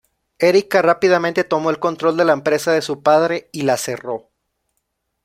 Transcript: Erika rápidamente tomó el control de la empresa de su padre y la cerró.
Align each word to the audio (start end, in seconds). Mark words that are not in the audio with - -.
Erika 0.39 0.81
rápidamente 0.81 1.43
tomó 1.43 1.69
el 1.69 1.77
control 1.77 2.17
de 2.17 2.25
la 2.25 2.33
empresa 2.33 2.71
de 2.71 2.81
su 2.81 3.03
padre 3.03 3.49
y 3.51 3.61
la 3.61 3.77
cerró. 3.77 4.31